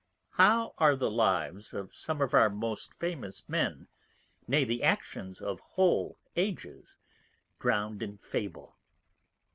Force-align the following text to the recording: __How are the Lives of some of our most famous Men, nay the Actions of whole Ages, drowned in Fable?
__How 0.43 0.73
are 0.79 0.95
the 0.95 1.11
Lives 1.11 1.75
of 1.75 1.93
some 1.93 2.21
of 2.23 2.33
our 2.33 2.49
most 2.49 2.95
famous 2.95 3.47
Men, 3.47 3.87
nay 4.47 4.63
the 4.63 4.81
Actions 4.81 5.39
of 5.39 5.59
whole 5.59 6.17
Ages, 6.35 6.97
drowned 7.59 8.01
in 8.01 8.17
Fable? 8.17 8.77